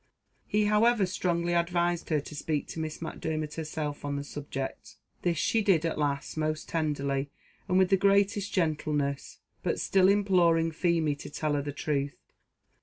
He, 0.47 0.65
however, 0.65 1.05
strongly 1.05 1.53
advised 1.53 2.09
her 2.09 2.19
to 2.19 2.33
speak 2.33 2.67
to 2.69 2.79
Miss 2.79 3.03
Macdermot 3.03 3.53
herself 3.53 4.03
on 4.03 4.15
the 4.15 4.23
subject. 4.23 4.95
This 5.21 5.37
she 5.37 5.61
did, 5.61 5.85
at 5.85 5.99
last, 5.99 6.37
most 6.37 6.67
tenderly, 6.67 7.29
and 7.67 7.77
with 7.77 7.89
the 7.91 7.97
greatest 7.97 8.51
gentleness 8.51 9.37
but 9.61 9.79
still 9.79 10.09
imploring 10.09 10.71
Feemy 10.71 11.13
to 11.17 11.29
tell 11.29 11.53
her 11.53 11.61
the 11.61 11.71
truth. 11.71 12.17